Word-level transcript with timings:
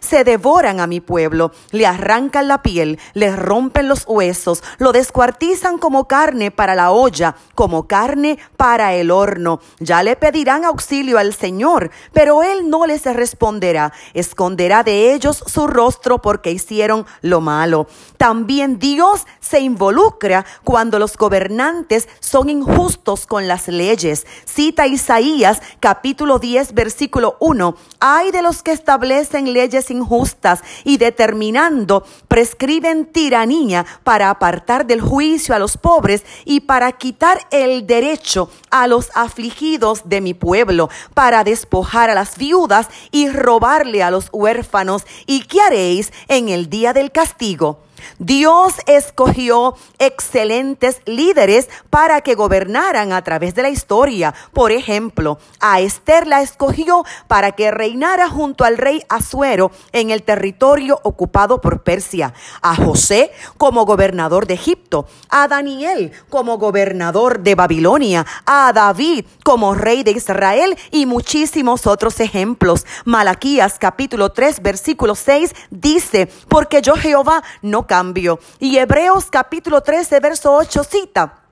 se 0.00 0.24
devoran 0.24 0.80
a 0.80 0.86
mi 0.86 1.00
pueblo, 1.00 1.52
le 1.70 1.86
arrancan 1.86 2.48
la 2.48 2.62
piel, 2.62 2.98
le 3.14 3.34
rompen 3.34 3.88
los 3.88 4.04
huesos, 4.06 4.62
lo 4.78 4.92
descuartizan 4.92 5.78
como 5.78 6.06
carne 6.06 6.50
para 6.50 6.74
la 6.74 6.90
olla, 6.90 7.36
como 7.54 7.86
carne 7.86 8.38
para 8.56 8.94
el 8.94 9.10
horno. 9.10 9.60
Ya 9.78 10.02
le 10.02 10.16
pedirán 10.16 10.64
auxilio 10.64 11.18
al 11.18 11.34
Señor, 11.34 11.90
pero 12.12 12.42
Él 12.42 12.68
no 12.68 12.86
les 12.86 13.04
responderá, 13.04 13.92
esconderá 14.12 14.82
de 14.82 15.14
ellos 15.14 15.42
su 15.46 15.66
rostro 15.66 16.20
porque 16.20 16.50
hicieron 16.50 17.06
lo 17.22 17.40
malo. 17.40 17.86
También 18.16 18.78
Dios 18.78 19.26
se 19.40 19.60
involucra 19.60 20.44
cuando 20.64 20.98
los 20.98 21.16
gobernantes 21.16 22.08
son 22.20 22.50
injustos 22.50 23.26
con 23.26 23.46
las 23.46 23.68
leyes. 23.68 24.26
Cita 24.44 24.86
Isaías 24.86 25.60
capítulo 25.80 26.38
10 26.38 26.74
versículo 26.74 27.36
1. 27.40 27.76
Hay 28.00 28.30
de 28.30 28.42
los 28.42 28.62
que 28.62 28.72
establecen 28.72 29.27
leyes 29.32 29.90
injustas 29.90 30.62
y 30.84 30.98
determinando 30.98 32.04
prescriben 32.28 33.06
tiranía 33.06 33.86
para 34.04 34.30
apartar 34.30 34.86
del 34.86 35.00
juicio 35.00 35.54
a 35.54 35.58
los 35.58 35.76
pobres 35.76 36.24
y 36.44 36.60
para 36.60 36.92
quitar 36.92 37.46
el 37.50 37.86
derecho 37.86 38.50
a 38.70 38.86
los 38.86 39.10
afligidos 39.14 40.08
de 40.08 40.20
mi 40.20 40.34
pueblo, 40.34 40.88
para 41.14 41.44
despojar 41.44 42.10
a 42.10 42.14
las 42.14 42.36
viudas 42.36 42.88
y 43.10 43.28
robarle 43.28 44.02
a 44.02 44.10
los 44.10 44.28
huérfanos. 44.32 45.04
¿Y 45.26 45.44
qué 45.44 45.60
haréis 45.60 46.12
en 46.28 46.48
el 46.48 46.70
día 46.70 46.92
del 46.92 47.12
castigo? 47.12 47.87
Dios 48.18 48.74
escogió 48.86 49.76
excelentes 49.98 51.00
líderes 51.06 51.68
para 51.90 52.20
que 52.20 52.34
gobernaran 52.34 53.12
a 53.12 53.22
través 53.22 53.54
de 53.54 53.62
la 53.62 53.70
historia. 53.70 54.34
Por 54.52 54.72
ejemplo, 54.72 55.38
a 55.60 55.80
Esther 55.80 56.26
la 56.26 56.42
escogió 56.42 57.04
para 57.26 57.52
que 57.52 57.70
reinara 57.70 58.28
junto 58.28 58.64
al 58.64 58.78
rey 58.78 59.02
Asuero 59.08 59.70
en 59.92 60.10
el 60.10 60.22
territorio 60.22 61.00
ocupado 61.02 61.60
por 61.60 61.82
Persia. 61.82 62.34
A 62.62 62.76
José 62.76 63.32
como 63.56 63.84
gobernador 63.84 64.46
de 64.46 64.54
Egipto. 64.54 65.06
A 65.28 65.48
Daniel 65.48 66.12
como 66.28 66.58
gobernador 66.58 67.40
de 67.40 67.54
Babilonia. 67.54 68.26
A 68.46 68.72
David 68.72 69.24
como 69.44 69.74
rey 69.74 70.02
de 70.02 70.12
Israel 70.12 70.76
y 70.90 71.06
muchísimos 71.06 71.86
otros 71.86 72.20
ejemplos. 72.20 72.86
Malaquías 73.04 73.78
capítulo 73.78 74.30
3 74.30 74.62
versículo 74.62 75.14
6 75.14 75.54
dice, 75.70 76.28
porque 76.48 76.82
yo 76.82 76.94
Jehová 76.94 77.42
no 77.62 77.86
cambio. 77.88 78.38
Y 78.60 78.78
Hebreos 78.78 79.26
capítulo 79.28 79.80
13, 79.80 80.20
verso 80.20 80.54
8 80.54 80.84
cita 80.84 81.47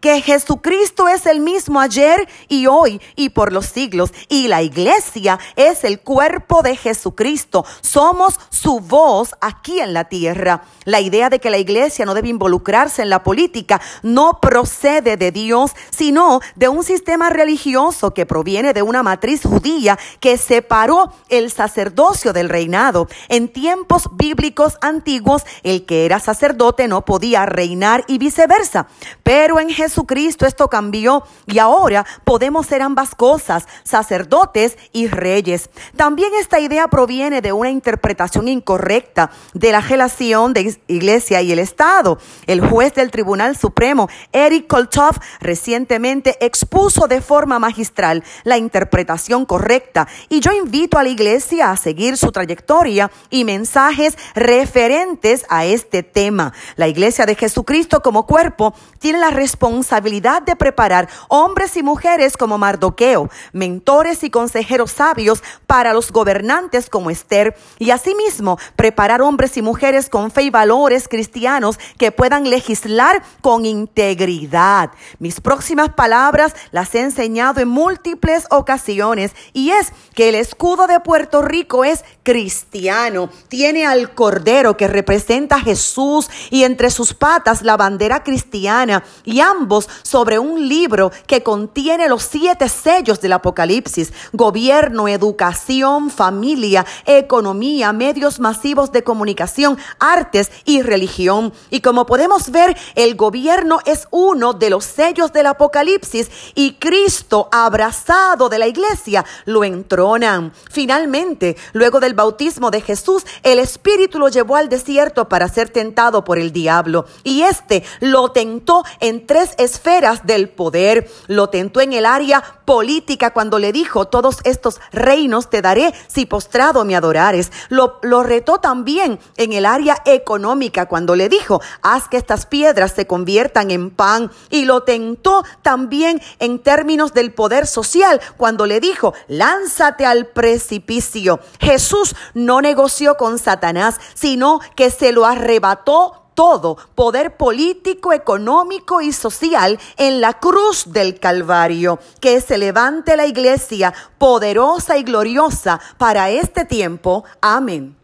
que 0.00 0.20
Jesucristo 0.22 1.08
es 1.08 1.26
el 1.26 1.40
mismo 1.40 1.80
ayer 1.80 2.28
y 2.48 2.66
hoy 2.66 3.00
y 3.16 3.30
por 3.30 3.52
los 3.52 3.66
siglos. 3.66 4.12
Y 4.28 4.48
la 4.48 4.62
iglesia 4.62 5.38
es 5.56 5.84
el 5.84 6.00
cuerpo 6.00 6.62
de 6.62 6.76
Jesucristo. 6.76 7.64
Somos 7.80 8.38
su 8.50 8.80
voz 8.80 9.34
aquí 9.40 9.80
en 9.80 9.92
la 9.92 10.04
tierra. 10.04 10.62
La 10.84 11.00
idea 11.00 11.28
de 11.28 11.38
que 11.38 11.50
la 11.50 11.58
iglesia 11.58 12.04
no 12.04 12.14
debe 12.14 12.28
involucrarse 12.28 13.02
en 13.02 13.10
la 13.10 13.22
política 13.22 13.80
no 14.02 14.40
procede 14.40 15.16
de 15.16 15.30
Dios, 15.30 15.72
sino 15.90 16.40
de 16.56 16.68
un 16.68 16.82
sistema 16.82 17.30
religioso 17.30 18.14
que 18.14 18.26
proviene 18.26 18.72
de 18.72 18.82
una 18.82 19.02
matriz 19.02 19.42
judía 19.42 19.98
que 20.20 20.36
separó 20.38 21.12
el 21.28 21.50
sacerdocio 21.50 22.32
del 22.32 22.48
reinado. 22.48 23.08
En 23.28 23.48
tiempos 23.48 24.08
bíblicos 24.12 24.78
antiguos, 24.80 25.44
el 25.62 25.84
que 25.84 26.06
era 26.06 26.20
sacerdote 26.20 26.88
no 26.88 27.04
podía 27.04 27.46
reinar 27.46 28.04
y 28.06 28.18
viceversa. 28.18 28.86
Pero 29.22 29.60
en 29.60 29.70
Jesucristo 29.90 30.46
esto 30.46 30.68
cambió 30.68 31.24
y 31.48 31.58
ahora 31.58 32.06
podemos 32.22 32.66
ser 32.66 32.80
ambas 32.80 33.16
cosas, 33.16 33.66
sacerdotes 33.82 34.78
y 34.92 35.08
reyes. 35.08 35.68
También 35.96 36.30
esta 36.38 36.60
idea 36.60 36.86
proviene 36.86 37.40
de 37.40 37.52
una 37.52 37.70
interpretación 37.70 38.46
incorrecta 38.46 39.32
de 39.52 39.72
la 39.72 39.80
relación 39.80 40.54
de 40.54 40.78
iglesia 40.86 41.42
y 41.42 41.50
el 41.50 41.58
Estado. 41.58 42.18
El 42.46 42.60
juez 42.60 42.94
del 42.94 43.10
Tribunal 43.10 43.56
Supremo, 43.56 44.08
Eric 44.30 44.68
Koltov, 44.68 45.16
recientemente 45.40 46.36
expuso 46.44 47.08
de 47.08 47.20
forma 47.20 47.58
magistral 47.58 48.22
la 48.44 48.58
interpretación 48.58 49.44
correcta 49.44 50.06
y 50.28 50.38
yo 50.38 50.52
invito 50.52 50.98
a 50.98 51.02
la 51.02 51.08
iglesia 51.08 51.72
a 51.72 51.76
seguir 51.76 52.16
su 52.16 52.30
trayectoria 52.30 53.10
y 53.28 53.42
mensajes 53.42 54.16
referentes 54.36 55.44
a 55.48 55.64
este 55.64 56.04
tema. 56.04 56.52
La 56.76 56.86
iglesia 56.86 57.26
de 57.26 57.34
Jesucristo 57.34 58.02
como 58.02 58.24
cuerpo 58.24 58.72
tiene 59.00 59.18
la 59.18 59.30
responsabilidad 59.30 59.79
responsabilidad 59.80 60.42
de 60.42 60.56
preparar 60.56 61.08
hombres 61.28 61.74
y 61.78 61.82
mujeres 61.82 62.36
como 62.36 62.58
Mardoqueo, 62.58 63.30
mentores 63.54 64.22
y 64.24 64.30
consejeros 64.30 64.92
sabios 64.92 65.42
para 65.66 65.94
los 65.94 66.12
gobernantes 66.12 66.90
como 66.90 67.10
Esther, 67.10 67.56
y 67.78 67.90
asimismo 67.90 68.58
preparar 68.76 69.22
hombres 69.22 69.56
y 69.56 69.62
mujeres 69.62 70.10
con 70.10 70.30
fe 70.30 70.42
y 70.42 70.50
valores 70.50 71.08
cristianos 71.08 71.78
que 71.96 72.12
puedan 72.12 72.50
legislar 72.50 73.22
con 73.40 73.64
integridad. 73.64 74.90
Mis 75.18 75.40
próximas 75.40 75.88
palabras 75.94 76.54
las 76.72 76.94
he 76.94 77.00
enseñado 77.00 77.60
en 77.60 77.68
múltiples 77.68 78.46
ocasiones 78.50 79.32
y 79.54 79.70
es 79.70 79.94
que 80.14 80.28
el 80.28 80.34
escudo 80.34 80.88
de 80.88 81.00
Puerto 81.00 81.40
Rico 81.40 81.84
es 81.84 82.04
cristiano, 82.22 83.30
tiene 83.48 83.86
al 83.86 84.14
Cordero 84.14 84.76
que 84.76 84.88
representa 84.88 85.56
a 85.56 85.60
Jesús 85.60 86.28
y 86.50 86.64
entre 86.64 86.90
sus 86.90 87.14
patas 87.14 87.62
la 87.62 87.78
bandera 87.78 88.22
cristiana 88.22 89.02
y 89.24 89.40
ambos 89.40 89.69
sobre 90.02 90.38
un 90.38 90.68
libro 90.68 91.12
que 91.26 91.42
contiene 91.42 92.08
los 92.08 92.22
siete 92.22 92.68
sellos 92.68 93.20
del 93.20 93.34
Apocalipsis, 93.34 94.12
gobierno, 94.32 95.06
educación, 95.06 96.10
familia, 96.10 96.84
economía, 97.06 97.92
medios 97.92 98.40
masivos 98.40 98.90
de 98.92 99.04
comunicación, 99.04 99.78
artes 99.98 100.50
y 100.64 100.82
religión. 100.82 101.52
Y 101.70 101.80
como 101.80 102.06
podemos 102.06 102.50
ver, 102.50 102.76
el 102.96 103.14
gobierno 103.14 103.78
es 103.84 104.08
uno 104.10 104.52
de 104.52 104.70
los 104.70 104.84
sellos 104.84 105.32
del 105.32 105.46
Apocalipsis 105.46 106.30
y 106.54 106.74
Cristo, 106.74 107.48
abrazado 107.52 108.48
de 108.48 108.58
la 108.58 108.66
iglesia, 108.66 109.24
lo 109.44 109.64
entronan. 109.64 110.52
Finalmente, 110.70 111.56
luego 111.72 112.00
del 112.00 112.14
bautismo 112.14 112.70
de 112.70 112.80
Jesús, 112.80 113.24
el 113.42 113.58
Espíritu 113.58 114.18
lo 114.18 114.28
llevó 114.28 114.56
al 114.56 114.68
desierto 114.68 115.28
para 115.28 115.48
ser 115.48 115.68
tentado 115.68 116.24
por 116.24 116.38
el 116.38 116.52
diablo. 116.52 117.06
Y 117.22 117.42
este 117.42 117.84
lo 118.00 118.32
tentó 118.32 118.84
en 119.00 119.26
tres 119.26 119.54
esferas 119.60 120.26
del 120.26 120.48
poder. 120.48 121.10
Lo 121.26 121.48
tentó 121.48 121.80
en 121.80 121.92
el 121.92 122.06
área 122.06 122.42
política 122.64 123.32
cuando 123.32 123.58
le 123.58 123.72
dijo, 123.72 124.06
todos 124.06 124.38
estos 124.44 124.80
reinos 124.92 125.50
te 125.50 125.62
daré 125.62 125.92
si 126.08 126.26
postrado 126.26 126.84
me 126.84 126.96
adorares. 126.96 127.52
Lo, 127.68 127.98
lo 128.02 128.22
retó 128.22 128.58
también 128.58 129.18
en 129.36 129.52
el 129.52 129.66
área 129.66 130.02
económica 130.04 130.86
cuando 130.86 131.16
le 131.16 131.28
dijo, 131.28 131.60
haz 131.82 132.08
que 132.08 132.16
estas 132.16 132.46
piedras 132.46 132.92
se 132.92 133.06
conviertan 133.06 133.70
en 133.70 133.90
pan. 133.90 134.30
Y 134.50 134.64
lo 134.64 134.82
tentó 134.82 135.44
también 135.62 136.20
en 136.38 136.58
términos 136.58 137.14
del 137.14 137.32
poder 137.32 137.66
social 137.66 138.20
cuando 138.36 138.66
le 138.66 138.80
dijo, 138.80 139.14
lánzate 139.28 140.06
al 140.06 140.26
precipicio. 140.26 141.40
Jesús 141.60 142.14
no 142.34 142.60
negoció 142.60 143.16
con 143.16 143.38
Satanás, 143.38 144.00
sino 144.14 144.60
que 144.76 144.90
se 144.90 145.12
lo 145.12 145.26
arrebató 145.26 146.19
todo 146.40 146.78
poder 146.94 147.36
político, 147.36 148.14
económico 148.14 149.02
y 149.02 149.12
social 149.12 149.78
en 149.98 150.22
la 150.22 150.40
cruz 150.40 150.90
del 150.90 151.20
Calvario. 151.20 151.98
Que 152.18 152.40
se 152.40 152.56
levante 152.56 153.14
la 153.14 153.26
iglesia 153.26 153.92
poderosa 154.16 154.96
y 154.96 155.02
gloriosa 155.02 155.78
para 155.98 156.30
este 156.30 156.64
tiempo. 156.64 157.24
Amén. 157.42 157.99